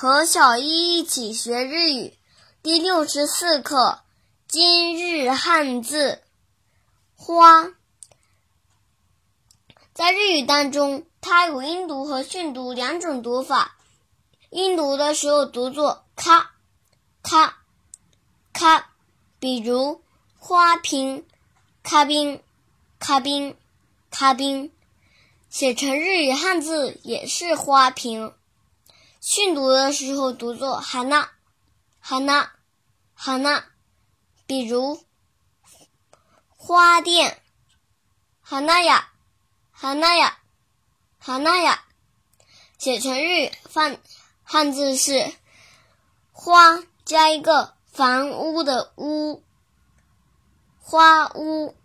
[0.00, 2.14] 和小一一起学日语
[2.62, 3.98] 第六十四课
[4.46, 6.22] 今日汉字
[7.16, 7.72] 花。
[9.94, 13.76] 在日语当中，它有音读和训读两种读法。
[14.50, 16.52] 音读的时候读作咔
[17.20, 17.58] 咔
[18.52, 18.92] 咔，
[19.40, 20.00] 比如
[20.38, 21.26] 花瓶、
[21.82, 22.40] 咖冰、
[23.00, 23.56] 咖冰、
[24.12, 24.70] 咖冰。
[25.50, 28.32] 写成日语汉字也是花瓶。
[29.30, 31.30] 训读的时候读作哈娜，
[32.00, 32.50] 哈娜，
[33.12, 33.62] 哈娜，
[34.46, 35.04] 比如
[36.56, 37.38] 花店，
[38.40, 39.12] 哈娜呀，
[39.70, 40.38] 哈娜呀，
[41.18, 41.84] 哈娜呀。
[42.78, 44.00] 写成日语汉
[44.44, 45.30] 汉字是
[46.32, 49.42] 花加一个房屋的屋，
[50.80, 51.76] 花屋。